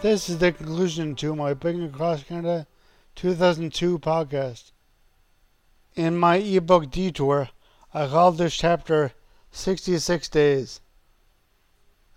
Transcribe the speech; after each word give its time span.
This 0.00 0.28
is 0.28 0.38
the 0.38 0.52
conclusion 0.52 1.16
to 1.16 1.34
my 1.34 1.54
Big 1.54 1.82
Across 1.82 2.22
Canada 2.22 2.68
2002 3.16 3.98
podcast. 3.98 4.70
In 5.96 6.16
my 6.16 6.36
ebook 6.36 6.88
Detour, 6.88 7.48
I 7.92 8.06
called 8.06 8.38
this 8.38 8.56
chapter 8.56 9.10
66 9.50 10.28
Days. 10.28 10.80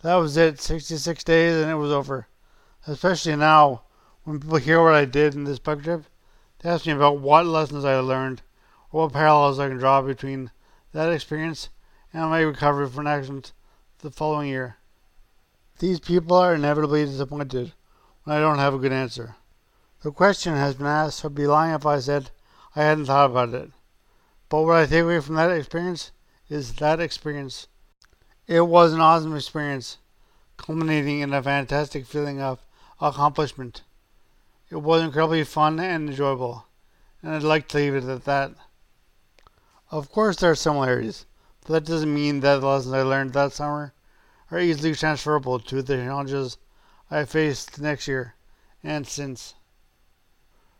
That 0.04 0.14
was 0.18 0.38
it, 0.38 0.62
66 0.62 1.24
days, 1.24 1.56
and 1.56 1.72
it 1.72 1.76
was 1.76 1.92
over. 1.92 2.28
Especially 2.86 3.36
now, 3.36 3.82
when 4.26 4.40
people 4.40 4.58
hear 4.58 4.84
what 4.84 4.94
I 4.94 5.06
did 5.06 5.34
in 5.34 5.46
this 5.46 5.58
bug 5.58 5.84
trip, 5.84 6.04
they 6.60 6.70
ask 6.70 6.86
me 6.86 6.94
about 6.94 7.18
what 7.18 7.48
lessons 7.48 7.84
I 7.84 7.98
learned 7.98 8.44
or 8.92 9.06
what 9.06 9.14
parallels 9.14 9.58
I 9.58 9.70
can 9.70 9.78
draw 9.78 10.04
between 10.04 10.52
that 10.92 11.12
experience 11.12 11.70
and 12.14 12.30
my 12.30 12.42
recovery 12.42 12.88
from 12.88 13.08
an 13.08 13.14
accident 13.14 13.54
the 14.02 14.12
following 14.12 14.50
year. 14.50 14.78
These 15.82 16.00
people 16.00 16.38
are 16.38 16.54
inevitably 16.54 17.06
disappointed 17.06 17.74
when 18.24 18.38
I 18.38 18.40
don't 18.40 18.60
have 18.60 18.76
a 18.76 18.78
good 18.78 18.92
answer. 18.92 19.38
The 20.04 20.12
question 20.12 20.54
has 20.54 20.76
been 20.76 20.86
asked, 20.86 21.18
so 21.18 21.28
I'd 21.28 21.34
be 21.34 21.48
lying 21.48 21.74
if 21.74 21.88
I 21.88 22.00
said 22.00 22.30
I 22.76 22.84
hadn't 22.84 23.08
thought 23.08 23.32
about 23.32 23.56
it. 23.56 23.72
But 24.48 24.62
what 24.62 24.76
I 24.76 24.86
take 24.86 25.06
away 25.06 25.20
from 25.22 25.34
that 25.38 25.50
experience 25.50 26.12
is 26.50 26.76
that 26.76 27.00
experience. 27.00 27.66
It 28.46 28.62
was 28.62 28.94
an 28.94 29.02
awesome 29.02 29.36
experience, 29.36 29.98
culminating 30.56 31.22
in 31.22 31.34
a 31.34 31.42
fantastic 31.42 32.06
feeling 32.06 32.40
of 32.40 32.64
accomplishment. 33.00 33.82
It 34.70 34.84
was 34.84 35.02
incredibly 35.02 35.44
fun 35.44 35.80
and 35.80 36.10
enjoyable, 36.10 36.68
and 37.24 37.34
I'd 37.34 37.42
like 37.42 37.68
to 37.70 37.78
leave 37.78 37.96
it 37.96 38.04
at 38.04 38.26
that. 38.26 38.52
Of 39.90 40.12
course, 40.12 40.36
there 40.36 40.52
are 40.52 40.56
similarities. 40.56 41.26
But 41.62 41.74
that 41.74 41.86
doesn't 41.86 42.14
mean 42.14 42.42
that 42.42 42.60
the 42.60 42.68
lessons 42.68 42.94
I 42.94 43.02
learned 43.02 43.34
that 43.34 43.54
summer 43.54 43.96
are 44.52 44.60
easily 44.60 44.94
transferable 44.94 45.60
to 45.60 45.82
the 45.82 45.96
challenges 45.96 46.58
I 47.10 47.24
faced 47.24 47.80
next 47.80 48.08
year 48.08 48.36
and 48.84 49.08
since. 49.08 49.56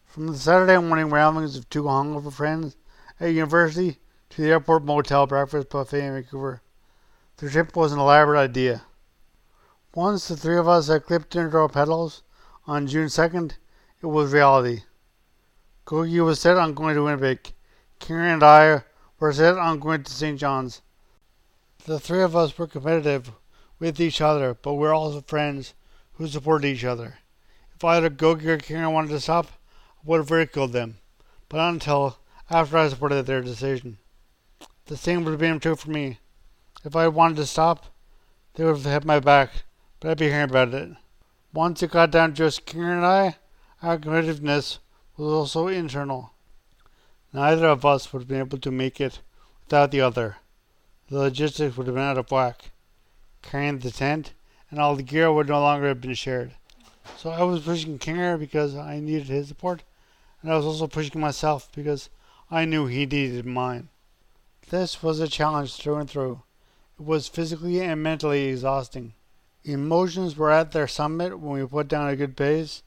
From 0.06 0.28
the 0.28 0.38
Saturday 0.38 0.78
morning 0.78 1.10
ramblings 1.10 1.56
of 1.56 1.70
two 1.70 1.84
hungover 1.84 2.34
friends 2.34 2.76
at 3.18 3.28
university 3.28 4.00
to 4.32 4.42
the 4.42 4.50
airport 4.50 4.84
motel 4.84 5.26
breakfast 5.26 5.70
buffet 5.70 6.06
in 6.06 6.14
Vancouver, 6.16 6.62
the 7.38 7.50
trip 7.50 7.74
was 7.76 7.94
an 7.94 8.00
elaborate 8.00 8.40
idea. 8.40 8.84
Once 9.96 10.28
the 10.28 10.36
three 10.36 10.58
of 10.58 10.68
us 10.68 10.88
had 10.88 11.06
clipped 11.06 11.36
into 11.36 11.58
our 11.58 11.70
pedals 11.70 12.24
on 12.68 12.88
June 12.88 13.08
2nd, 13.08 13.54
it 14.02 14.06
was 14.06 14.34
reality. 14.34 14.82
Gogi 15.86 16.24
was 16.24 16.40
set 16.40 16.58
on 16.58 16.74
going 16.74 16.96
to 16.96 17.04
Winnipeg. 17.04 17.54
Kieran 18.00 18.26
and 18.26 18.44
I 18.44 18.84
were 19.20 19.34
set 19.34 19.58
on 19.58 19.80
going 19.80 20.04
to 20.04 20.12
St. 20.12 20.40
John's. 20.40 20.82
The 21.86 22.00
three 22.00 22.22
of 22.22 22.36
us 22.36 22.58
were 22.58 22.68
competitive 22.68 23.32
with 23.82 24.00
each 24.00 24.22
other, 24.22 24.54
but 24.54 24.76
we're 24.76 24.94
also 24.94 25.22
friends 25.22 25.74
who 26.14 26.28
support 26.28 26.64
each 26.64 26.86
other. 26.86 27.18
If 27.76 27.84
I 27.84 27.96
had 27.96 28.18
Gogi 28.18 28.46
or 28.46 28.58
Kieran 28.58 28.94
wanted 28.94 29.10
to 29.10 29.20
stop, 29.20 29.48
I 29.48 30.02
would 30.06 30.20
have 30.20 30.30
ridiculed 30.30 30.72
them, 30.72 31.00
but 31.50 31.58
not 31.58 31.74
until 31.74 32.20
after 32.50 32.78
I 32.78 32.88
supported 32.90 33.26
their 33.26 33.42
decision. 33.42 33.98
The 34.86 34.96
same 34.96 35.24
would 35.24 35.32
have 35.32 35.40
been 35.40 35.60
true 35.60 35.76
for 35.76 35.90
me. 35.90 36.20
If 36.86 36.96
I 36.96 37.08
wanted 37.08 37.38
to 37.38 37.46
stop, 37.48 37.88
they 38.54 38.64
would 38.64 38.78
have 38.78 38.86
had 38.86 39.04
my 39.04 39.20
back, 39.20 39.64
but 40.00 40.12
I'd 40.12 40.18
be 40.20 40.28
hearing 40.28 40.52
about 40.52 40.74
it. 40.76 40.92
Once 41.52 41.82
it 41.82 41.90
got 41.90 42.12
down 42.12 42.30
to 42.30 42.36
just 42.36 42.68
Kieran 42.68 42.98
and 42.98 43.06
I, 43.06 43.38
our 43.82 43.98
competitiveness 43.98 44.78
was 45.18 45.34
also 45.34 45.68
internal. 45.68 46.34
Neither 47.34 47.66
of 47.66 47.84
us 47.84 48.14
would 48.14 48.22
have 48.22 48.28
been 48.28 48.40
able 48.40 48.60
to 48.60 48.72
make 48.72 49.02
it 49.02 49.22
without 49.64 49.90
the 49.90 50.02
other. 50.02 50.38
The 51.10 51.18
logistics 51.18 51.76
would 51.76 51.88
have 51.88 51.96
been 51.96 52.04
out 52.04 52.20
of 52.20 52.30
whack. 52.30 52.70
Carrying 53.42 53.80
the 53.80 53.92
tent 53.92 54.34
and 54.70 54.80
all 54.80 54.96
the 54.96 55.04
gear 55.04 55.32
would 55.32 55.50
no 55.50 55.60
longer 55.60 55.88
have 55.88 56.02
been 56.02 56.14
shared. 56.14 56.54
So 57.18 57.30
I 57.30 57.44
was 57.44 57.62
pushing 57.62 58.00
Kinger 58.00 58.40
because 58.40 58.76
I 58.76 59.00
needed 59.00 59.28
his 59.28 59.48
support, 59.48 59.84
and 60.42 60.52
I 60.52 60.56
was 60.56 60.66
also 60.66 60.88
pushing 60.88 61.20
myself 61.20 61.70
because 61.74 62.10
I 62.50 62.66
knew 62.66 62.88
he 62.88 63.06
needed 63.06 63.46
mine. 63.46 63.90
This 64.70 65.04
was 65.04 65.20
a 65.20 65.28
challenge 65.28 65.76
through 65.76 65.98
and 65.98 66.10
through. 66.10 66.44
It 67.00 67.06
was 67.06 67.28
physically 67.28 67.82
and 67.82 68.02
mentally 68.02 68.46
exhausting. 68.46 69.14
Emotions 69.64 70.38
were 70.38 70.52
at 70.52 70.72
their 70.72 70.88
summit 70.88 71.40
when 71.40 71.62
we 71.62 71.68
put 71.68 71.88
down 71.88 72.10
a 72.10 72.16
good 72.16 72.38
pace, 72.38 72.82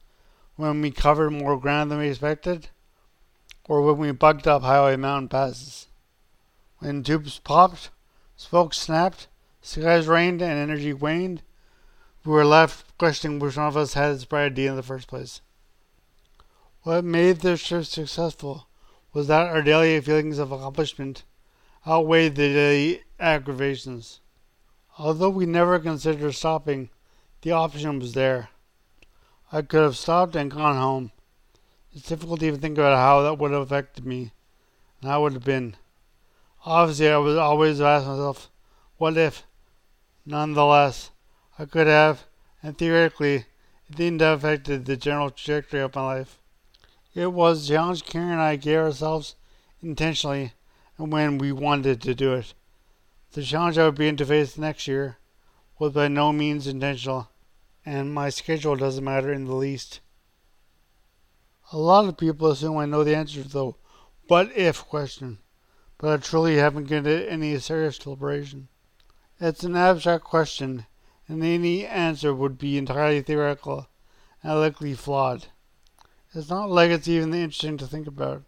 when 0.57 0.81
we 0.81 0.91
covered 0.91 1.31
more 1.31 1.59
ground 1.59 1.91
than 1.91 1.99
we 1.99 2.09
expected, 2.09 2.69
or 3.69 3.83
when 3.83 3.99
we 3.99 4.11
bugged 4.13 4.49
up 4.49 4.63
highway 4.63 4.97
mountain 4.97 5.29
passes. 5.29 5.87
When 6.79 7.03
tubes 7.03 7.39
popped, 7.39 7.91
spokes 8.37 8.79
snapped, 8.79 9.29
skies 9.65 10.07
rained, 10.07 10.43
and 10.43 10.59
energy 10.59 10.93
waned, 10.93 11.43
we 12.23 12.33
were 12.33 12.45
left 12.45 12.97
questioning 12.99 13.39
which 13.39 13.57
one 13.57 13.67
of 13.67 13.77
us 13.79 13.95
had 13.95 14.15
this 14.15 14.27
bright 14.27 14.53
idea 14.53 14.71
in 14.71 14.77
the 14.77 14.83
first 14.83 15.09
place. 15.09 15.41
What 16.83 17.03
made 17.03 17.41
this 17.41 17.63
trip 17.67 17.87
successful 17.87 18.67
was 19.15 19.27
that 19.29 19.47
our 19.47 19.63
daily 19.63 19.99
feelings 20.03 20.39
of 20.39 20.53
accomplishment 20.53 21.25
outweighed 21.87 22.35
the 22.35 22.53
daily 22.53 23.03
aggravations. 23.19 24.21
Although 24.99 25.31
we 25.31 25.47
never 25.47 25.79
considered 25.79 26.35
stopping, 26.35 26.91
the 27.41 27.53
option 27.53 27.99
was 27.99 28.13
there. 28.13 28.51
I 29.51 29.63
could 29.63 29.83
have 29.83 29.97
stopped 29.97 30.37
and 30.37 30.51
gone 30.51 30.77
home. 30.77 31.11
It's 31.93 32.09
difficult 32.09 32.41
to 32.41 32.47
even 32.47 32.61
think 32.61 32.77
about 32.77 32.99
how 32.99 33.23
that 33.23 33.39
would 33.39 33.53
have 33.53 33.63
affected 33.63 34.05
me, 34.05 34.33
and 35.01 35.11
it 35.11 35.21
would 35.21 35.33
have 35.33 35.45
been. 35.45 35.77
Obviously, 36.67 37.09
I 37.09 37.17
was 37.17 37.39
always 37.39 37.81
ask 37.81 38.07
myself, 38.07 38.51
what 38.99 39.17
if? 39.17 39.45
Nonetheless, 40.27 41.11
I 41.59 41.67
could 41.67 41.87
have, 41.87 42.25
and 42.63 42.79
theoretically, 42.79 43.45
it 43.89 43.97
didn't 43.97 44.23
have 44.23 44.39
affected 44.39 44.87
the 44.87 44.97
general 44.97 45.31
trajectory 45.31 45.81
of 45.81 45.95
my 45.95 46.19
life. 46.19 46.39
It 47.15 47.33
was 47.33 47.65
a 47.65 47.75
challenge 47.75 48.05
Kieran 48.05 48.31
and 48.31 48.41
I 48.41 48.57
gave 48.57 48.79
ourselves 48.79 49.35
intentionally 49.83 50.55
and 50.97 51.13
when 51.13 51.37
we 51.37 51.53
wanted 51.53 52.01
to 52.03 52.15
do 52.15 52.33
it. 52.33 52.55
The 53.33 53.43
challenge 53.43 53.77
I 53.77 53.85
would 53.85 53.97
be 53.97 54.09
in 54.09 54.17
to 54.17 54.25
face 54.25 54.57
next 54.57 54.89
year 54.89 55.19
was 55.79 55.93
by 55.93 56.09
no 56.09 56.33
means 56.33 56.67
intentional, 56.67 57.29
and 57.85 58.15
my 58.15 58.31
schedule 58.31 58.77
doesn't 58.77 59.05
matter 59.05 59.33
in 59.33 59.45
the 59.45 59.55
least. 59.55 60.01
A 61.73 61.77
lot 61.77 62.07
of 62.07 62.17
people 62.17 62.51
assume 62.51 62.79
I 62.79 62.87
know 62.87 63.05
the 63.05 63.17
answer 63.17 63.43
to 63.43 63.49
the 63.49 63.73
what 64.29 64.57
if 64.57 64.87
question, 64.87 65.41
but 65.99 66.13
I 66.13 66.17
truly 66.17 66.57
haven't 66.57 66.85
given 66.85 67.13
it 67.13 67.29
any 67.29 67.59
serious 67.59 67.99
deliberation. 67.99 68.69
It's 69.41 69.65
an 69.65 69.75
abstract 69.75 70.23
question, 70.23 70.87
and 71.27 71.43
any 71.43 71.85
answer 71.85 72.33
would 72.33 72.57
be 72.57 72.79
entirely 72.79 73.21
theoretical 73.21 73.89
and 74.45 74.61
likely 74.61 74.95
flawed. 74.95 75.47
It's 76.33 76.49
not 76.49 76.71
like 76.71 76.91
it's 76.91 77.09
even 77.09 77.35
interesting 77.35 77.77
to 77.79 77.87
think 77.87 78.07
about. 78.07 78.43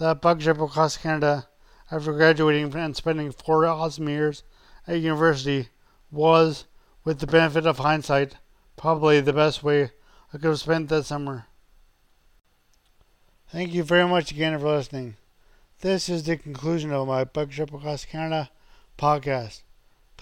That 0.00 0.20
bug 0.20 0.40
trip 0.40 0.60
across 0.60 0.96
Canada 0.96 1.48
after 1.92 2.12
graduating 2.12 2.74
and 2.74 2.96
spending 2.96 3.30
four 3.30 3.66
awesome 3.66 4.08
years 4.08 4.42
at 4.88 4.98
university 4.98 5.68
was, 6.10 6.64
with 7.04 7.20
the 7.20 7.26
benefit 7.28 7.64
of 7.64 7.78
hindsight, 7.78 8.36
probably 8.76 9.20
the 9.20 9.32
best 9.32 9.62
way 9.62 9.92
I 10.32 10.38
could 10.38 10.44
have 10.44 10.58
spent 10.58 10.88
that 10.88 11.04
summer. 11.04 11.46
Thank 13.48 13.72
you 13.72 13.84
very 13.84 14.08
much 14.08 14.32
again 14.32 14.58
for 14.58 14.76
listening. 14.76 15.16
This 15.82 16.08
is 16.08 16.24
the 16.24 16.36
conclusion 16.36 16.92
of 16.92 17.06
my 17.06 17.22
Bike 17.22 17.50
Trip 17.50 17.72
Across 17.72 18.06
Canada 18.06 18.50
podcast. 18.98 19.62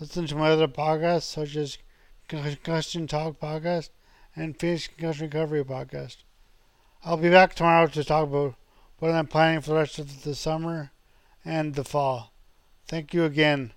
listen 0.00 0.26
to 0.26 0.34
my 0.34 0.50
other 0.50 0.66
podcasts, 0.66 1.22
such 1.22 1.54
as 1.54 1.78
Concussion 2.26 3.06
Talk 3.06 3.38
Podcast 3.38 3.90
and 4.34 4.58
Phoenix 4.58 4.88
Concussion 4.88 5.26
Recovery 5.26 5.62
Podcast. 5.62 6.16
I'll 7.04 7.16
be 7.16 7.30
back 7.30 7.54
tomorrow 7.54 7.86
to 7.86 8.02
talk 8.02 8.24
about 8.24 8.56
what 8.98 9.12
I'm 9.12 9.28
planning 9.28 9.60
for 9.60 9.70
the 9.70 9.76
rest 9.76 10.00
of 10.00 10.24
the 10.24 10.34
summer 10.34 10.90
and 11.44 11.76
the 11.76 11.84
fall. 11.84 12.32
Thank 12.88 13.14
you 13.14 13.22
again. 13.22 13.72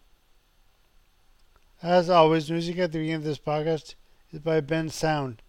As 1.84 2.10
always, 2.10 2.50
music 2.50 2.80
at 2.80 2.92
the 2.92 2.98
beginning 2.98 3.18
of 3.18 3.26
this 3.26 3.38
podcast 3.38 3.94
is 4.32 4.40
by 4.40 4.60
Ben 4.60 4.90
Sound. 4.90 5.44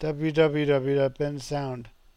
www.bensound.com. 0.00 1.86